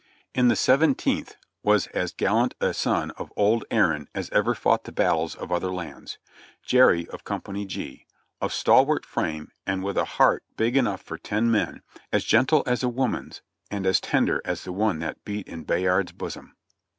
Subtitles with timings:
[0.33, 4.91] In the Seventeenth was as gallant a son of "Old Erin" as ever fought the
[4.91, 6.17] battles of other lands—
[6.65, 8.07] Jerry, of Com pany G;
[8.41, 12.81] of stalwart frame, and with a heart big enough for ten men, as gentle as
[12.81, 16.55] a woman's and as tender as the one that beat in Bayard's bosom.